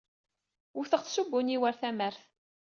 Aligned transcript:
Wteɣ-t 0.77 1.09
s 1.13 1.15
ubunyiw 1.21 1.61
ɣer 1.63 1.75
tamart. 1.81 2.21